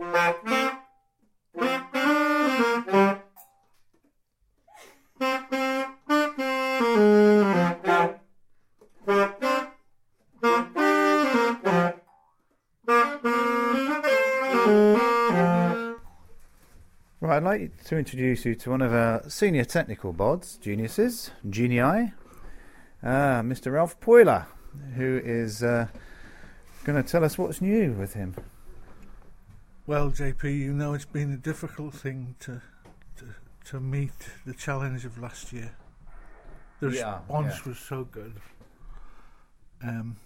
Right, 0.00 0.36
I'd 17.36 17.42
like 17.42 17.84
to 17.84 17.98
introduce 17.98 18.44
you 18.44 18.54
to 18.54 18.70
one 18.70 18.82
of 18.82 18.94
our 18.94 19.28
senior 19.28 19.64
technical 19.64 20.14
bods, 20.14 20.60
geniuses, 20.60 21.32
genii, 21.50 21.80
uh, 21.80 22.10
Mr. 23.02 23.72
Ralph 23.72 23.98
Poyler, 23.98 24.46
who 24.94 25.20
is 25.24 25.64
uh, 25.64 25.88
going 26.84 27.02
to 27.02 27.08
tell 27.08 27.24
us 27.24 27.36
what's 27.36 27.60
new 27.60 27.94
with 27.94 28.14
him. 28.14 28.36
Well, 29.88 30.10
JP, 30.10 30.44
you 30.54 30.74
know 30.74 30.92
it's 30.92 31.06
been 31.06 31.32
a 31.32 31.38
difficult 31.38 31.94
thing 31.94 32.34
to 32.40 32.60
to, 33.16 33.24
to 33.70 33.80
meet 33.80 34.12
the 34.44 34.52
challenge 34.52 35.06
of 35.06 35.16
last 35.18 35.50
year. 35.50 35.72
The 36.80 36.90
Yeah, 36.90 37.16
response 37.20 37.54
yeah. 37.64 37.68
was 37.70 37.78
so 37.78 38.04
good. 38.04 38.34
Um, 39.82 40.16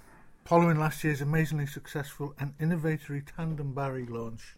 following 0.45 0.81
last 0.81 1.05
year's 1.05 1.21
amazingly 1.21 1.67
successful 1.67 2.35
and 2.41 2.59
innovatory 2.59 3.23
tandem 3.37 3.73
Barry 3.73 4.05
launch. 4.05 4.57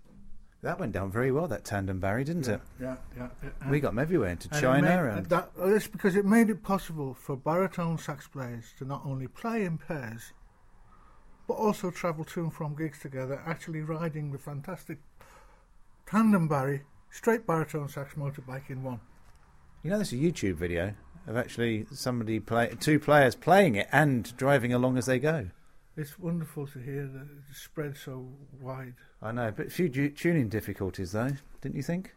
That 0.63 0.81
went 0.81 0.93
down 0.93 1.13
very 1.13 1.31
well, 1.31 1.49
that 1.49 1.67
tandem 1.67 2.01
Barry, 2.01 2.25
didn't 2.25 2.49
it? 2.49 2.63
Yeah, 2.81 2.97
yeah. 3.15 3.29
yeah. 3.43 3.71
We 3.71 3.81
got 3.81 3.91
them 3.91 3.99
everywhere, 3.99 4.31
into 4.31 4.49
And 4.49 4.57
it 4.57 4.61
China 4.63 4.89
made- 4.89 5.19
and 5.19 5.27
that, 5.27 5.51
that's 5.55 5.87
because 5.87 6.17
it 6.17 6.25
made 6.25 6.49
it 6.49 6.63
possible 6.63 7.13
for 7.13 7.37
baritone 7.37 7.99
sax 7.99 8.27
players 8.27 8.73
to 8.79 8.87
not 8.87 9.03
only 9.05 9.27
play 9.29 9.67
in 9.67 9.77
pairs, 9.77 10.33
but 11.47 11.55
also 11.55 11.91
travel 11.91 12.25
to 12.25 12.41
and 12.45 12.53
from 12.53 12.75
gigs 12.75 12.99
together, 13.01 13.43
actually 13.47 13.81
riding 13.81 14.33
the 14.33 14.39
fantastic 14.39 14.99
tandem 16.07 16.49
Barry 16.49 16.83
straight 17.11 17.47
baritone 17.47 17.89
sax 17.89 18.15
motorbike 18.15 18.71
in 18.71 18.83
one. 18.83 19.01
You 19.83 19.91
know, 19.91 19.97
there's 19.97 20.13
a 20.13 20.17
YouTube 20.17 20.55
video 20.55 20.95
of 21.27 21.37
actually 21.37 21.87
somebody 21.93 22.41
play 22.41 22.75
two 22.81 22.99
players 22.99 23.35
playing 23.35 23.77
it 23.77 23.89
and 23.93 24.37
driving 24.37 24.73
along 24.73 24.99
as 24.99 25.07
they 25.07 25.19
go. 25.19 25.49
It's 25.97 26.19
wonderful 26.19 26.67
to 26.69 26.79
hear 26.81 27.07
that 27.07 27.23
it 27.23 27.55
spread 27.55 27.97
so 27.97 28.29
wide. 28.61 28.95
I 29.23 29.31
know, 29.33 29.53
but 29.57 29.67
a 29.69 29.71
few 29.71 29.89
du- 29.89 30.11
tuning 30.11 30.49
difficulties 30.49 31.13
though, 31.13 31.31
didn't 31.61 31.77
you 31.77 31.83
think? 31.83 32.15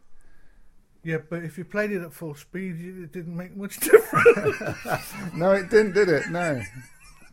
Yeah, 1.04 1.18
but 1.30 1.44
if 1.44 1.56
you 1.56 1.64
played 1.64 1.92
it 1.92 2.02
at 2.02 2.12
full 2.12 2.34
speed, 2.34 2.76
it 2.80 3.12
didn't 3.12 3.36
make 3.36 3.56
much 3.56 3.78
difference. 3.80 5.14
no, 5.34 5.52
it 5.52 5.70
didn't, 5.70 5.92
did 5.92 6.08
it? 6.08 6.28
No, 6.28 6.60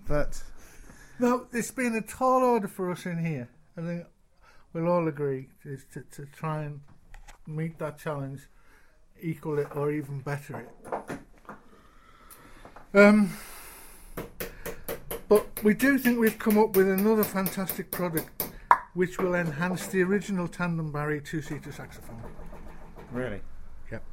but 0.07 0.41
no, 1.19 1.47
it's 1.53 1.71
been 1.71 1.95
a 1.95 2.01
tall 2.01 2.43
order 2.43 2.67
for 2.67 2.91
us 2.91 3.05
in 3.05 3.23
here. 3.25 3.49
I 3.77 3.81
think 3.81 4.05
we'll 4.73 4.87
all 4.87 5.07
agree 5.07 5.49
is 5.63 5.85
to, 5.93 6.01
to 6.11 6.25
try 6.27 6.63
and 6.63 6.81
meet 7.47 7.77
that 7.79 7.97
challenge, 7.99 8.41
equal 9.21 9.59
it, 9.59 9.67
or 9.75 9.91
even 9.91 10.19
better 10.19 10.59
it. 10.59 11.19
Um, 12.97 13.33
but 15.27 15.45
we 15.63 15.73
do 15.73 15.97
think 15.97 16.17
we've 16.19 16.39
come 16.39 16.57
up 16.57 16.75
with 16.75 16.87
another 16.89 17.23
fantastic 17.23 17.91
product 17.91 18.49
which 18.93 19.17
will 19.19 19.35
enhance 19.35 19.87
the 19.87 20.01
original 20.01 20.47
tandem 20.47 20.91
Barry 20.91 21.19
two-seater 21.19 21.71
saxophone. 21.73 22.21
really, 23.11 23.41
Yep. 23.91 24.03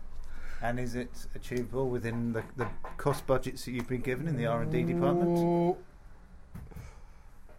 and 0.63 0.81
is 0.81 0.97
it 0.97 1.11
achievable 1.37 1.89
within 1.89 2.33
the, 2.33 2.43
the 2.57 2.67
cost 2.97 3.25
budgets 3.29 3.65
that 3.65 3.71
you've 3.71 3.87
been 3.89 4.01
given 4.01 4.27
in 4.27 4.37
the 4.37 4.47
R 4.47 4.63
and 4.63 4.73
D 4.73 4.83
department? 4.83 5.77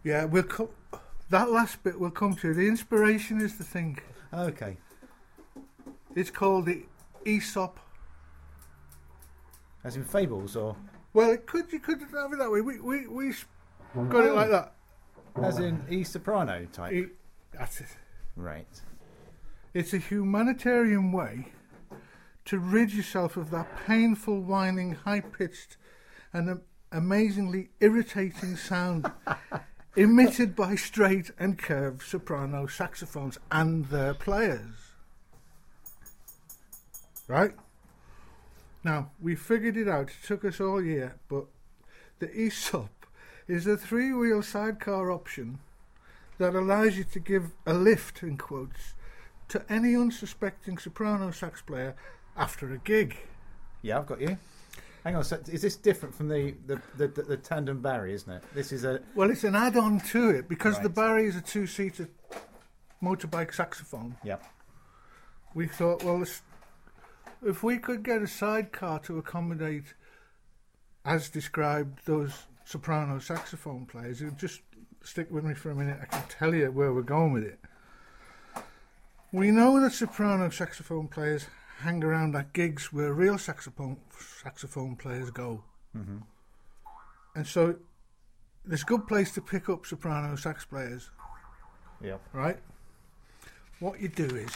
Yeah, 0.04 0.26
we'll 0.26 0.44
co- 0.44 0.72
that 1.30 1.50
last 1.50 1.84
bit 1.84 2.00
we'll 2.00 2.12
come 2.12 2.36
to. 2.38 2.54
The 2.54 2.68
inspiration 2.68 3.42
is 3.42 3.58
the 3.58 3.64
thing. 3.64 4.00
Okay, 4.34 4.78
It's 6.16 6.30
called 6.32 6.66
the 6.66 6.84
Aesop. 7.26 7.80
as 9.84 9.96
in 9.96 10.04
fables 10.04 10.56
or 10.56 10.76
Well, 11.14 11.32
it 11.32 11.46
could 11.46 11.72
you 11.72 11.80
could 11.80 12.00
have 12.02 12.34
it 12.34 12.38
that 12.40 12.52
way. 12.52 12.62
We 12.62 12.80
we 12.80 13.08
we 13.08 13.34
got 14.10 14.26
it 14.26 14.34
like 14.34 14.50
that. 14.50 14.74
as 15.42 15.60
in 15.60 15.84
E 15.90 16.04
soprano 16.04 16.66
type? 16.72 16.94
It- 16.94 17.16
that's 17.52 17.82
it. 17.82 17.98
Right. 18.36 18.82
It's 19.76 19.94
a 19.94 20.00
humanitarian 20.00 21.12
way 21.12 21.52
to 22.46 22.58
rid 22.60 22.92
yourself 22.92 23.38
of 23.38 23.52
that 23.52 23.68
painful, 23.86 24.42
whining, 24.42 24.96
high-pitched, 24.96 25.78
and 26.34 26.62
amazingly 26.92 27.70
irritating 27.80 28.56
sound 28.58 29.12
emitted 29.96 30.56
by 30.56 30.76
straight 30.76 31.32
and 31.38 31.58
curved 31.58 32.02
soprano 32.02 32.66
saxophones 32.66 33.38
and 33.52 33.86
their 33.86 34.14
players. 34.14 34.94
Right? 37.28 37.54
Now, 38.84 39.12
we 39.22 39.36
figured 39.36 39.78
it 39.78 39.88
out. 39.88 40.10
It 40.10 40.28
took 40.28 40.44
us 40.44 40.60
all 40.60 40.84
year, 40.84 41.16
but 41.30 41.46
the 42.20 42.30
ESOP 42.36 43.06
is 43.48 43.68
a 43.68 43.78
three 43.78 44.12
wheel 44.14 44.42
sidecar 44.42 45.12
option 45.12 45.60
that 46.38 46.56
allows 46.56 46.98
you 46.98 47.04
to 47.04 47.20
give 47.20 47.52
a 47.66 47.74
lift, 47.74 48.24
in 48.24 48.38
quotes, 48.38 48.96
to 49.50 49.64
any 49.70 49.96
unsuspecting 49.96 50.78
soprano 50.78 51.32
sax 51.32 51.62
player 51.62 51.96
after 52.36 52.74
a 52.74 52.78
gig. 52.78 53.18
Yeah, 53.82 54.00
I've 54.00 54.08
got 54.08 54.22
you. 54.22 54.38
Hang 55.04 55.18
on, 55.18 55.24
so 55.24 55.38
is 55.52 55.62
this 55.62 55.76
different 55.76 56.16
from 56.16 56.30
the 56.30 56.56
the, 56.66 56.82
the, 56.98 57.08
the, 57.08 57.22
the 57.24 57.38
tandem 57.38 57.82
Barry, 57.82 58.14
isn't 58.14 58.32
it? 58.32 58.44
This 58.54 58.72
is 58.72 58.86
a 58.86 59.02
Well, 59.16 59.30
it's 59.30 59.44
an 59.44 59.56
add 59.56 59.76
on 59.76 60.00
to 60.12 60.30
it 60.30 60.48
because 60.48 60.80
the 60.80 60.90
Barry 60.90 61.28
is 61.28 61.36
a 61.36 61.42
two 61.42 61.68
seater 61.68 62.10
motorbike 63.02 63.54
saxophone. 63.54 64.16
yeah. 64.24 64.38
We 65.54 65.68
thought, 65.68 66.04
well, 66.04 66.24
if 67.46 67.62
we 67.62 67.78
could 67.78 68.02
get 68.02 68.22
a 68.24 68.28
sidecar 68.28 69.00
to 69.02 69.18
accommodate, 69.20 69.94
as 71.06 71.30
described, 71.30 72.00
those 72.06 72.34
soprano 72.66 73.20
saxophone 73.20 73.86
players, 73.86 74.22
you 74.22 74.32
just 74.32 74.62
stick 75.04 75.30
with 75.30 75.44
me 75.44 75.54
for 75.54 75.70
a 75.70 75.76
minute. 75.76 76.00
I 76.02 76.06
can 76.06 76.24
tell 76.30 76.56
you 76.56 76.72
where 76.72 76.94
we're 76.94 77.02
going 77.02 77.34
with 77.34 77.44
it. 77.44 77.60
We 79.32 79.52
know 79.52 79.80
that 79.82 79.92
soprano 79.92 80.50
saxophone 80.50 81.08
players 81.08 81.46
hang 81.80 82.04
around 82.04 82.36
at 82.36 82.54
gigs 82.54 82.92
where 82.94 83.14
real 83.14 83.38
saxophone 83.38 83.98
saxophone 84.44 84.96
players 84.96 85.30
go, 85.32 85.64
hmm 85.96 86.18
and 87.36 87.48
so 87.48 87.76
there's 88.64 88.84
a 88.84 88.86
good 88.86 89.08
place 89.08 89.32
to 89.32 89.42
pick 89.42 89.68
up 89.70 89.86
soprano 89.88 90.36
sax 90.36 90.66
players. 90.66 91.10
Yeah. 92.02 92.18
right? 92.32 92.60
What 93.80 94.00
you 94.00 94.08
do 94.08 94.26
is, 94.36 94.52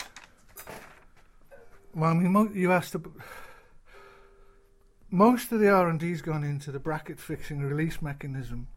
well, 1.95 2.11
I 2.11 2.13
mean, 2.13 2.51
you 2.53 2.71
asked. 2.71 2.93
ab- 2.95 3.11
Most 5.09 5.51
of 5.51 5.59
the 5.59 5.69
R 5.69 5.89
and 5.89 5.99
D's 5.99 6.21
gone 6.21 6.43
into 6.43 6.71
the 6.71 6.79
bracket 6.79 7.19
fixing 7.19 7.59
release 7.61 8.01
mechanism, 8.01 8.67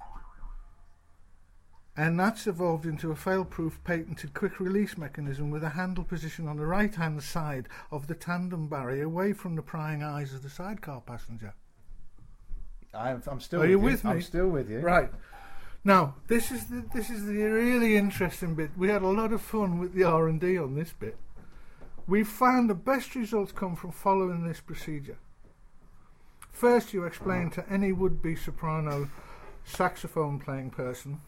and 2.00 2.18
that's 2.18 2.46
evolved 2.46 2.86
into 2.86 3.10
a 3.10 3.14
fail-proof, 3.14 3.78
patented 3.84 4.32
quick 4.32 4.58
release 4.58 4.96
mechanism 4.96 5.50
with 5.50 5.62
a 5.62 5.68
handle 5.68 6.02
position 6.02 6.48
on 6.48 6.56
the 6.56 6.64
right-hand 6.64 7.22
side 7.22 7.68
of 7.90 8.06
the 8.06 8.14
tandem 8.14 8.68
Barry, 8.68 9.02
away 9.02 9.34
from 9.34 9.54
the 9.54 9.60
prying 9.60 10.02
eyes 10.02 10.32
of 10.32 10.42
the 10.42 10.48
sidecar 10.48 11.02
passenger. 11.02 11.52
I'm, 12.94 13.22
I'm 13.26 13.38
still. 13.38 13.60
Are 13.60 13.66
you 13.66 13.78
with 13.78 14.02
with 14.02 14.06
I'm 14.06 14.22
still 14.22 14.48
with 14.48 14.70
you. 14.70 14.80
Right. 14.80 15.10
Now, 15.84 16.14
this 16.26 16.50
is 16.50 16.68
the 16.68 16.86
this 16.94 17.10
is 17.10 17.26
the 17.26 17.36
really 17.36 17.98
interesting 17.98 18.54
bit. 18.54 18.70
We 18.78 18.88
had 18.88 19.02
a 19.02 19.08
lot 19.08 19.34
of 19.34 19.42
fun 19.42 19.78
with 19.78 19.92
the 19.92 20.04
R 20.04 20.26
and 20.26 20.40
D 20.40 20.56
on 20.56 20.76
this 20.76 20.94
bit. 20.94 21.18
We 22.06 22.24
found 22.24 22.70
the 22.70 22.74
best 22.74 23.14
results 23.14 23.52
come 23.52 23.76
from 23.76 23.92
following 23.92 24.48
this 24.48 24.60
procedure. 24.60 25.18
First, 26.50 26.94
you 26.94 27.04
explain 27.04 27.50
to 27.50 27.70
any 27.70 27.92
would-be 27.92 28.36
soprano 28.36 29.10
saxophone 29.64 30.38
playing 30.38 30.70
person 30.70 31.20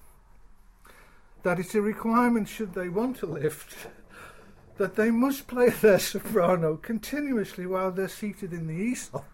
that 1.42 1.58
it's 1.58 1.74
a 1.74 1.82
requirement 1.82 2.48
should 2.48 2.74
they 2.74 2.88
want 2.88 3.16
to 3.18 3.26
lift 3.26 3.88
that 4.76 4.96
they 4.96 5.10
must 5.10 5.46
play 5.46 5.68
their 5.80 5.98
soprano 5.98 6.76
continuously 6.76 7.66
while 7.66 7.90
they're 7.90 8.08
seated 8.08 8.52
in 8.52 8.66
the 8.66 8.92
ESOP. 8.92 9.24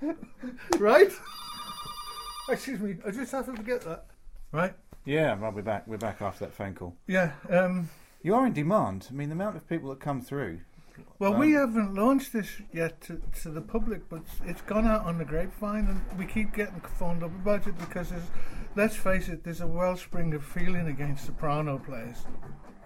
right? 0.78 1.10
Excuse 2.48 2.80
me, 2.80 2.96
I 3.06 3.10
just 3.10 3.32
have 3.32 3.54
to 3.54 3.62
get 3.62 3.82
that. 3.82 4.06
Right? 4.52 4.74
Yeah, 5.04 5.34
well, 5.34 5.52
we're 5.52 5.62
back. 5.62 5.86
We're 5.86 5.98
back 5.98 6.20
after 6.22 6.44
that 6.46 6.54
phone 6.54 6.74
call. 6.74 6.96
Yeah. 7.06 7.32
Um, 7.50 7.88
You 8.22 8.34
are 8.34 8.46
in 8.46 8.52
demand. 8.52 9.08
I 9.10 9.14
mean, 9.14 9.28
the 9.28 9.34
amount 9.34 9.56
of 9.56 9.68
people 9.68 9.90
that 9.90 10.00
come 10.00 10.20
through. 10.20 10.60
Well, 11.18 11.34
we 11.34 11.56
Um, 11.56 11.60
haven't 11.60 11.94
launched 11.94 12.32
this 12.32 12.60
yet 12.72 13.00
to, 13.02 13.20
to 13.42 13.50
the 13.50 13.60
public, 13.60 14.08
but 14.08 14.22
it's 14.44 14.62
gone 14.62 14.86
out 14.86 15.04
on 15.04 15.18
the 15.18 15.24
grapevine, 15.24 15.86
and 15.86 16.18
we 16.18 16.26
keep 16.26 16.52
getting 16.54 16.80
phoned 16.98 17.22
up 17.22 17.30
about 17.34 17.66
it 17.66 17.76
because, 17.78 18.10
there's, 18.10 18.30
let's 18.76 18.96
face 18.96 19.28
it, 19.28 19.44
there's 19.44 19.60
a 19.60 19.66
wellspring 19.66 20.34
of 20.34 20.44
feeling 20.44 20.86
against 20.88 21.26
soprano 21.26 21.78
players. 21.78 22.24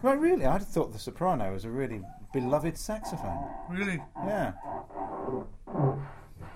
Right, 0.03 0.19
really? 0.19 0.45
I'd 0.47 0.61
have 0.61 0.69
thought 0.69 0.93
the 0.93 0.99
soprano 0.99 1.53
was 1.53 1.65
a 1.65 1.71
really 1.71 2.03
beloved 2.33 2.77
saxophone. 2.79 3.49
Really? 3.69 4.01
Yeah. 4.25 4.53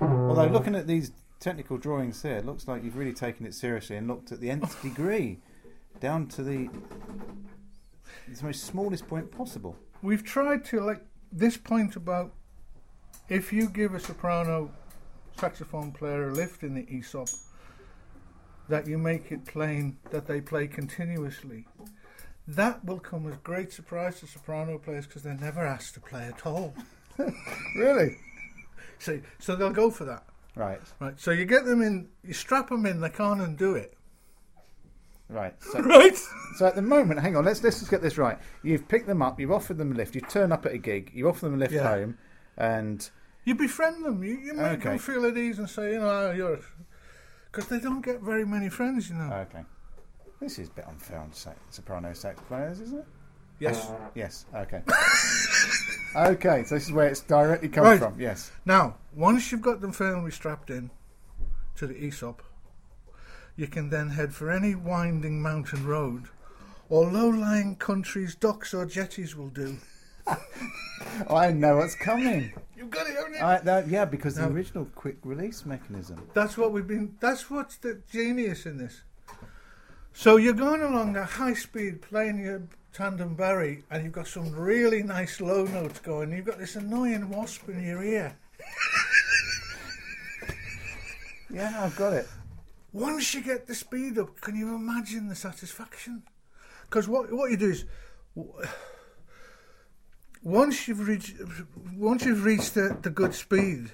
Although 0.00 0.46
looking 0.46 0.74
at 0.74 0.86
these 0.86 1.12
technical 1.40 1.76
drawings 1.76 2.22
here, 2.22 2.36
it 2.36 2.46
looks 2.46 2.68
like 2.68 2.84
you've 2.84 2.96
really 2.96 3.12
taken 3.12 3.46
it 3.46 3.54
seriously 3.54 3.96
and 3.96 4.06
looked 4.06 4.30
at 4.32 4.40
the 4.40 4.50
nth 4.50 4.80
degree, 4.82 5.40
down 6.00 6.26
to 6.28 6.42
the 6.42 6.68
It's 8.28 8.40
the 8.40 8.46
most 8.46 8.64
smallest 8.64 9.06
point 9.08 9.30
possible. 9.30 9.76
We've 10.02 10.22
tried 10.24 10.64
to 10.66 10.80
like 10.80 11.04
this 11.32 11.56
point 11.56 11.96
about 11.96 12.32
if 13.28 13.52
you 13.52 13.68
give 13.68 13.94
a 13.94 14.00
soprano 14.00 14.70
saxophone 15.38 15.92
player 15.92 16.28
a 16.28 16.32
lift 16.32 16.62
in 16.62 16.74
the 16.74 16.86
ESOP, 16.90 17.28
that 18.68 18.86
you 18.86 18.98
make 18.98 19.32
it 19.32 19.44
plain 19.46 19.96
that 20.10 20.26
they 20.26 20.40
play 20.40 20.66
continuously. 20.66 21.66
That 22.46 22.84
will 22.84 23.00
come 23.00 23.26
as 23.26 23.36
great 23.38 23.72
surprise 23.72 24.20
to 24.20 24.26
soprano 24.26 24.78
players 24.78 25.06
because 25.06 25.22
they're 25.22 25.34
never 25.34 25.64
asked 25.64 25.94
to 25.94 26.00
play 26.00 26.24
at 26.24 26.46
all. 26.46 26.74
Really? 27.76 28.16
So, 28.98 29.20
so 29.38 29.54
they'll 29.54 29.70
go 29.70 29.90
for 29.90 30.04
that. 30.04 30.24
Right. 30.56 30.80
Right. 30.98 31.20
So 31.20 31.30
you 31.30 31.44
get 31.44 31.64
them 31.64 31.82
in, 31.82 32.08
you 32.24 32.32
strap 32.32 32.68
them 32.68 32.86
in, 32.86 33.00
they 33.00 33.10
can't 33.10 33.40
undo 33.40 33.74
it. 33.74 33.94
Right. 35.32 35.54
So, 35.62 35.80
Right. 35.82 36.14
so 36.56 36.66
at 36.66 36.74
the 36.74 36.82
moment, 36.82 37.20
hang 37.20 37.36
on. 37.36 37.44
Let's 37.44 37.62
let's 37.62 37.78
just 37.78 37.90
get 37.90 38.02
this 38.02 38.18
right. 38.18 38.38
You've 38.62 38.86
picked 38.86 39.06
them 39.06 39.22
up. 39.22 39.40
You've 39.40 39.50
offered 39.52 39.78
them 39.78 39.92
a 39.92 39.94
lift. 39.94 40.14
You 40.14 40.20
turn 40.20 40.52
up 40.52 40.66
at 40.66 40.72
a 40.72 40.78
gig. 40.78 41.10
You 41.14 41.28
offer 41.28 41.46
them 41.46 41.54
a 41.54 41.58
lift 41.58 41.72
Yeah. 41.72 41.88
home, 41.88 42.18
and 42.56 43.08
You 43.44 43.54
befriend 43.54 44.04
them. 44.04 44.22
You, 44.22 44.34
you 44.38 44.52
make 44.54 44.82
them 44.82 44.98
feel 44.98 45.24
at 45.26 45.36
ease 45.36 45.58
and 45.58 45.68
say, 45.68 45.94
you 45.94 46.00
know, 46.00 46.30
you're. 46.32 46.60
Because 47.50 47.66
they 47.68 47.80
don't 47.80 48.02
get 48.02 48.20
very 48.20 48.44
many 48.46 48.68
friends, 48.68 49.08
you 49.10 49.16
know. 49.16 49.32
okay. 49.48 49.64
This 50.40 50.58
is 50.58 50.68
a 50.68 50.72
bit 50.72 50.86
unfair 50.88 51.18
on 51.18 51.32
sax, 51.32 51.58
soprano 51.70 52.12
sax 52.14 52.40
players, 52.48 52.80
isn't 52.80 52.98
it? 53.00 53.06
yes. 53.60 53.90
Yes. 54.14 54.46
Okay. 54.54 54.82
okay. 56.16 56.64
So 56.64 56.74
this 56.74 56.84
is 56.86 56.92
where 56.92 57.08
it's 57.08 57.20
directly 57.20 57.68
come 57.68 57.84
Right. 57.84 57.98
from. 57.98 58.18
Yes. 58.20 58.50
Now, 58.64 58.96
once 59.14 59.52
you've 59.52 59.62
got 59.62 59.80
them 59.80 59.92
firmly 59.92 60.30
strapped 60.30 60.70
in 60.70 60.90
to 61.76 61.86
the 61.86 61.94
ESOP, 62.06 62.42
you 63.56 63.66
can 63.66 63.90
then 63.90 64.10
head 64.10 64.34
for 64.34 64.50
any 64.50 64.74
winding 64.74 65.40
mountain 65.40 65.86
road 65.86 66.24
or 66.88 67.10
low-lying 67.10 67.76
countries, 67.76 68.34
docks 68.34 68.74
or 68.74 68.84
jetties 68.86 69.34
will 69.34 69.48
do. 69.48 69.76
I 71.30 71.52
know 71.52 71.78
what's 71.78 71.94
coming. 71.94 72.52
You've 72.76 72.90
got 72.90 73.06
it, 73.06 73.16
haven't 73.16 73.34
you? 73.34 73.40
I, 73.40 73.58
that, 73.58 73.88
yeah, 73.88 74.04
because 74.04 74.36
the 74.36 74.46
original 74.46 74.86
quick 74.94 75.16
release 75.22 75.64
mechanism. 75.64 76.28
That's 76.34 76.56
what 76.56 76.72
we've 76.72 76.86
been. 76.86 77.16
That's 77.20 77.50
what's 77.50 77.76
the 77.76 78.00
genius 78.10 78.66
in 78.66 78.78
this. 78.78 79.02
So 80.12 80.36
you're 80.36 80.52
going 80.52 80.82
along 80.82 81.16
a 81.16 81.24
high 81.24 81.54
speed 81.54 82.02
playing 82.02 82.38
your 82.38 82.62
tandem 82.92 83.34
barry, 83.34 83.84
and 83.90 84.04
you've 84.04 84.12
got 84.12 84.26
some 84.26 84.52
really 84.52 85.02
nice 85.02 85.40
low 85.40 85.64
notes 85.64 86.00
going. 86.00 86.32
You've 86.32 86.46
got 86.46 86.58
this 86.58 86.76
annoying 86.76 87.30
wasp 87.30 87.68
in 87.68 87.82
your 87.82 88.02
ear. 88.02 88.36
Yeah, 91.54 91.84
I've 91.84 91.94
got 91.96 92.14
it. 92.14 92.26
Once 92.92 93.32
you 93.34 93.40
get 93.42 93.66
the 93.66 93.74
speed 93.74 94.18
up, 94.18 94.40
can 94.40 94.54
you 94.54 94.74
imagine 94.74 95.28
the 95.28 95.34
satisfaction? 95.34 96.22
Because 96.84 97.08
what 97.08 97.32
what 97.32 97.50
you 97.50 97.56
do 97.56 97.70
is, 97.70 97.84
once 100.42 100.86
you've 100.88 101.06
reached 101.06 101.34
once 101.96 102.24
you've 102.24 102.44
reached 102.44 102.74
the, 102.74 102.96
the 103.02 103.10
good 103.10 103.34
speed, 103.34 103.90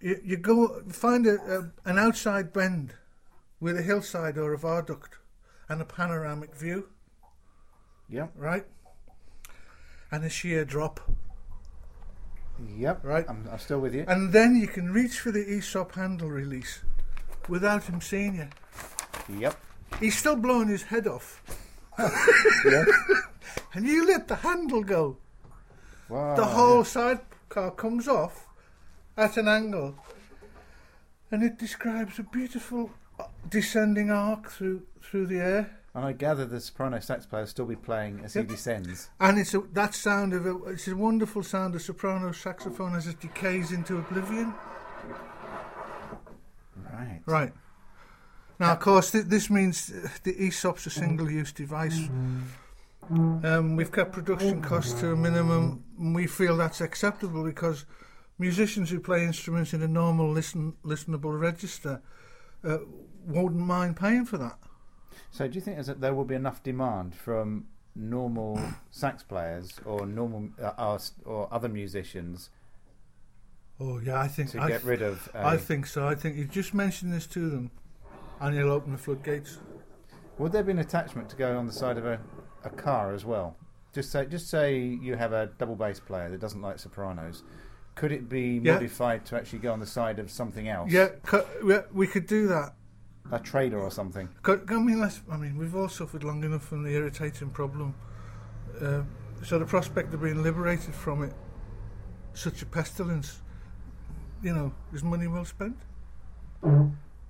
you, 0.00 0.20
you 0.24 0.36
go 0.36 0.82
find 0.90 1.26
a, 1.26 1.36
a, 1.86 1.88
an 1.90 1.98
outside 1.98 2.52
bend 2.52 2.94
with 3.60 3.78
a 3.78 3.82
hillside 3.82 4.36
or 4.36 4.52
a 4.52 4.58
viaduct 4.58 5.16
and 5.68 5.80
a 5.80 5.84
panoramic 5.84 6.54
view, 6.54 6.88
Yep. 8.08 8.32
right? 8.36 8.66
And 10.10 10.24
a 10.24 10.30
sheer 10.30 10.64
drop, 10.64 11.00
Yep. 12.76 13.04
Right. 13.04 13.24
I'm, 13.28 13.48
I'm 13.52 13.58
still 13.58 13.78
with 13.80 13.94
you. 13.94 14.04
and 14.08 14.32
then 14.32 14.56
you 14.56 14.66
can 14.66 14.92
reach 14.92 15.20
for 15.20 15.30
the 15.30 15.44
ESOP 15.48 15.94
handle 15.94 16.28
release 16.30 16.80
without 17.48 17.84
him 17.84 18.00
seeing 18.00 18.36
you. 18.36 18.48
Yep. 19.38 19.56
He's 20.00 20.16
still 20.16 20.36
blowing 20.36 20.68
his 20.68 20.82
head 20.82 21.06
off. 21.06 21.42
And 23.74 23.86
you 23.86 24.06
let 24.06 24.28
the 24.28 24.36
handle 24.36 24.82
go. 24.82 25.18
Wow, 26.08 26.34
the 26.34 26.42
yeah. 26.42 26.54
whole 26.54 26.84
sidecar 26.84 27.70
comes 27.72 28.08
off 28.08 28.46
at 29.16 29.36
an 29.36 29.46
angle, 29.46 29.94
and 31.30 31.42
it 31.42 31.58
describes 31.58 32.18
a 32.18 32.22
beautiful 32.22 32.90
uh, 33.20 33.24
descending 33.48 34.10
arc 34.10 34.50
through 34.50 34.82
through 35.02 35.26
the 35.26 35.38
air. 35.38 35.78
And 35.94 36.04
I 36.04 36.12
gather 36.12 36.46
the 36.46 36.60
soprano 36.60 37.00
sax 37.00 37.26
player 37.26 37.42
will 37.42 37.48
still 37.48 37.66
be 37.66 37.76
playing 37.76 38.20
as 38.24 38.34
he 38.34 38.42
descends. 38.42 39.10
And 39.20 39.38
it's 39.38 39.52
a, 39.54 39.60
that 39.72 39.94
sound 39.94 40.32
of 40.32 40.46
a, 40.46 40.56
it's 40.66 40.86
a 40.86 40.96
wonderful 40.96 41.42
sound 41.42 41.74
of 41.74 41.82
soprano 41.82 42.32
saxophone 42.32 42.94
as 42.94 43.06
it 43.06 43.20
decays 43.20 43.72
into 43.72 43.98
oblivion. 43.98 44.54
Right. 46.98 47.22
Right. 47.26 47.52
Now, 48.60 48.72
of 48.72 48.80
course, 48.80 49.12
th- 49.12 49.26
this 49.26 49.48
means 49.50 49.86
the 50.24 50.34
ESOP's 50.34 50.86
a 50.86 50.90
single-use 50.90 51.52
device. 51.52 52.08
Um, 53.10 53.76
we've 53.76 53.92
kept 53.92 54.12
production 54.12 54.60
costs 54.60 54.94
to 55.00 55.12
a 55.12 55.16
minimum, 55.16 55.84
and 55.98 56.14
we 56.14 56.26
feel 56.26 56.56
that's 56.56 56.80
acceptable 56.80 57.44
because 57.44 57.86
musicians 58.38 58.90
who 58.90 59.00
play 59.00 59.24
instruments 59.24 59.72
in 59.72 59.82
a 59.82 59.88
normal 59.88 60.30
listen 60.30 60.74
listenable 60.84 61.38
register 61.40 62.02
uh, 62.64 62.78
won't 63.26 63.54
mind 63.56 63.96
paying 63.96 64.24
for 64.26 64.38
that. 64.38 64.58
So 65.30 65.46
do 65.48 65.54
you 65.54 65.60
think 65.60 65.82
that 65.84 66.00
there 66.00 66.12
will 66.14 66.24
be 66.24 66.34
enough 66.34 66.62
demand 66.62 67.14
from 67.14 67.66
normal 67.94 68.60
sax 68.90 69.22
players 69.22 69.74
or 69.84 70.04
normal 70.04 70.50
uh, 70.60 70.66
us- 70.76 71.12
or 71.24 71.48
other 71.52 71.68
musicians 71.68 72.50
Oh 73.80 73.98
yeah, 74.00 74.20
I 74.20 74.28
think 74.28 74.50
to 74.50 74.60
I, 74.60 74.68
get 74.68 74.84
rid 74.84 75.02
of? 75.02 75.28
uh, 75.34 75.38
I 75.44 75.56
think 75.56 75.86
so. 75.86 76.06
I 76.06 76.14
think 76.14 76.36
you 76.36 76.44
just 76.44 76.74
mention 76.74 77.10
this 77.10 77.26
to 77.28 77.48
them, 77.48 77.70
and 78.40 78.54
you'll 78.56 78.70
open 78.72 78.92
the 78.92 78.98
floodgates. 78.98 79.58
Would 80.38 80.52
there 80.52 80.62
be 80.62 80.72
an 80.72 80.78
attachment 80.78 81.28
to 81.30 81.36
go 81.36 81.56
on 81.56 81.66
the 81.66 81.72
side 81.72 81.98
of 81.98 82.06
a, 82.06 82.20
a 82.64 82.70
car 82.70 83.12
as 83.12 83.24
well? 83.24 83.56
Just 83.92 84.10
say, 84.12 84.26
just 84.26 84.48
say 84.48 84.78
you 84.78 85.16
have 85.16 85.32
a 85.32 85.50
double 85.58 85.74
bass 85.76 85.98
player 86.00 86.28
that 86.30 86.40
doesn't 86.40 86.60
like 86.62 86.78
sopranos. 86.78 87.42
Could 87.94 88.12
it 88.12 88.28
be 88.28 88.60
Yeah. 88.62 88.74
modified 88.74 89.24
to 89.26 89.36
actually 89.36 89.58
go 89.60 89.72
on 89.72 89.80
the 89.80 89.86
side 89.86 90.18
of 90.20 90.30
something 90.30 90.68
else? 90.68 90.92
Yeah, 90.92 91.08
cu- 91.24 91.42
yeah, 91.66 91.82
we 91.92 92.06
could 92.06 92.26
do 92.26 92.46
that. 92.48 92.74
a 93.32 93.38
trailer 93.40 93.78
or 93.78 93.90
something. 93.90 94.28
Co- 94.42 94.60
I 94.68 94.74
mean, 94.78 95.00
let's, 95.00 95.20
I 95.30 95.36
mean, 95.36 95.58
we've 95.58 95.74
all 95.76 95.88
suffered 95.88 96.24
long 96.24 96.42
enough 96.44 96.62
from 96.62 96.82
the 96.84 96.90
irritating 96.90 97.50
problem. 97.50 97.94
Uh, 98.80 99.02
so 99.44 99.58
the 99.58 99.66
prospect 99.66 100.14
of 100.14 100.22
being 100.22 100.42
liberated 100.42 100.94
from 100.94 101.22
it, 101.24 101.32
such 102.32 102.62
a 102.62 102.66
pestilence, 102.66 103.42
you 104.42 104.54
know, 104.54 104.72
is 104.92 105.02
money 105.02 105.26
well 105.26 105.44
spent. 105.44 105.76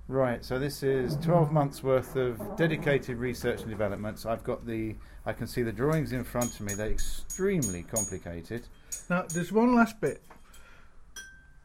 Right, 0.07 0.43
so 0.43 0.57
this 0.57 0.81
is 0.81 1.17
12 1.17 1.51
months 1.51 1.83
worth 1.83 2.15
of 2.15 2.41
dedicated 2.57 3.17
research 3.17 3.61
and 3.61 3.69
development. 3.69 4.17
So 4.17 4.31
I've 4.31 4.43
got 4.43 4.65
the, 4.65 4.95
I 5.25 5.33
can 5.33 5.45
see 5.45 5.61
the 5.61 5.71
drawings 5.71 6.13
in 6.13 6.23
front 6.23 6.55
of 6.55 6.61
me. 6.61 6.73
They're 6.73 6.89
extremely 6.89 7.83
complicated. 7.83 8.63
Now, 9.09 9.25
there's 9.29 9.51
one 9.51 9.75
last 9.75 10.01
bit 10.01 10.23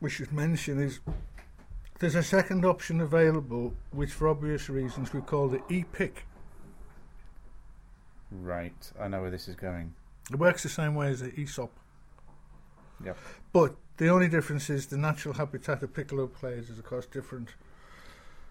we 0.04 0.10
should 0.10 0.30
mention 0.32 0.78
is 0.78 1.00
there's 1.98 2.14
a 2.14 2.22
second 2.22 2.66
option 2.66 3.00
available, 3.00 3.72
which 3.92 4.12
for 4.12 4.28
obvious 4.28 4.68
reasons 4.68 5.14
we 5.14 5.22
call 5.22 5.48
the 5.48 5.62
e-pick. 5.70 6.26
Right, 8.30 8.92
I 9.00 9.08
know 9.08 9.22
where 9.22 9.30
this 9.30 9.48
is 9.48 9.56
going. 9.56 9.94
It 10.30 10.38
works 10.38 10.62
the 10.62 10.68
same 10.68 10.94
way 10.94 11.08
as 11.08 11.20
the 11.20 11.32
ESOP. 11.40 11.70
Yep. 13.02 13.16
But 13.54 13.76
the 13.96 14.08
only 14.08 14.28
difference 14.28 14.68
is 14.70 14.86
the 14.86 14.96
natural 14.96 15.34
habitat 15.34 15.82
of 15.82 15.94
piccolo 15.94 16.26
players 16.26 16.68
is, 16.70 16.78
of 16.78 16.84
course, 16.84 17.06
different. 17.06 17.50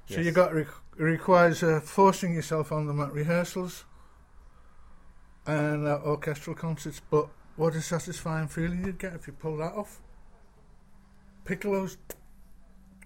So 0.08 0.16
Yes. 0.18 0.26
you 0.26 0.32
got 0.32 0.56
it 0.56 0.68
requires 0.98 1.64
uh, 1.64 1.80
forcing 1.80 2.34
yourself 2.34 2.72
on 2.72 2.88
them 2.88 3.00
at 3.00 3.14
rehearsals 3.14 3.86
and 5.46 5.88
uh, 5.88 6.00
orchestral 6.06 6.56
concerts. 6.56 7.02
But 7.10 7.28
what 7.56 7.76
a 7.76 7.82
satisfying 7.82 8.48
feeling 8.48 8.86
you'd 8.86 9.00
get 9.00 9.14
if 9.14 9.28
you 9.28 9.34
pull 9.34 9.58
that 9.58 9.74
off. 9.74 10.02
Piccolos 11.46 11.98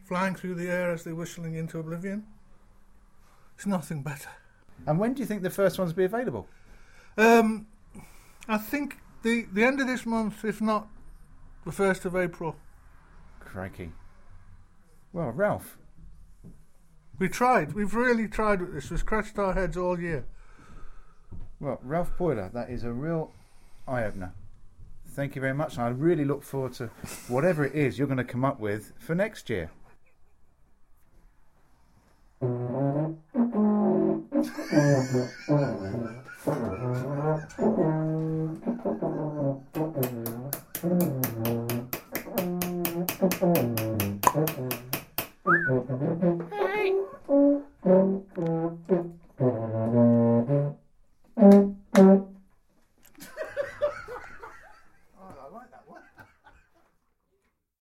flying 0.06 0.36
through 0.36 0.56
the 0.56 0.70
air 0.70 0.92
as 0.92 1.04
they're 1.04 1.16
whistling 1.16 1.56
into 1.56 1.80
oblivion. 1.80 2.26
It's 3.56 3.66
nothing 3.66 4.02
better. 4.04 4.30
And 4.86 5.00
when 5.00 5.14
do 5.14 5.22
you 5.22 5.26
think 5.26 5.42
the 5.42 5.50
first 5.50 5.80
ones 5.80 5.92
will 5.92 5.98
be 5.98 6.06
available? 6.06 6.48
Um, 7.18 7.68
I 8.48 8.58
think 8.58 8.98
the 9.24 9.48
the 9.52 9.64
end 9.64 9.82
of 9.82 9.88
this 9.88 10.06
month, 10.06 10.46
if 10.46 10.62
not 10.62 10.88
the 11.68 11.74
1st 11.74 12.06
of 12.06 12.16
April. 12.16 12.56
Crikey. 13.42 13.92
Well, 15.12 15.32
Ralph. 15.32 15.78
We 17.20 17.28
tried. 17.28 17.74
We've 17.74 17.94
really 17.94 18.30
tried 18.30 18.62
with 18.62 18.74
this. 18.74 18.90
We've 18.90 19.02
scratched 19.02 19.38
our 19.38 19.52
heads 19.54 19.76
all 19.76 20.00
year. 20.00 20.24
Well, 21.60 21.82
Ralph 21.84 22.18
Boyler, 22.18 22.50
that 22.54 22.70
is 22.70 22.86
a 22.86 22.94
real 22.94 23.34
eye 23.86 24.06
opener. 24.06 24.32
Thank 25.10 25.36
you 25.36 25.42
very 25.42 25.54
much. 25.54 25.78
I 25.78 25.90
really 25.90 26.24
look 26.24 26.42
forward 26.42 26.72
to 26.76 26.88
whatever 27.28 27.66
it 27.66 27.76
is 27.76 28.00
you're 28.00 28.08
going 28.08 28.16
to 28.16 28.24
come 28.24 28.46
up 28.46 28.62
with 28.62 28.94
for 28.98 29.14
next 29.14 29.50
year. 29.50 29.70